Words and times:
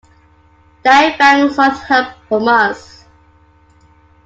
Daifang 0.83 1.51
sought 1.53 1.77
help 1.81 2.15
from 2.27 2.47
us. 2.47 3.05